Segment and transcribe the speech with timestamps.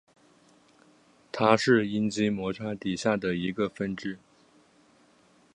[1.31, 4.17] 它是阴茎摩擦底下的一个分支。